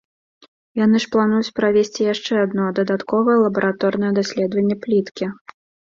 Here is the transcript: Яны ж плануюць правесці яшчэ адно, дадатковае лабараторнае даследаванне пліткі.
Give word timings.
Яны 0.85 1.01
ж 1.03 1.09
плануюць 1.15 1.53
правесці 1.59 2.07
яшчэ 2.13 2.33
адно, 2.45 2.65
дадатковае 2.81 3.37
лабараторнае 3.45 4.11
даследаванне 4.19 4.77
пліткі. 4.87 5.25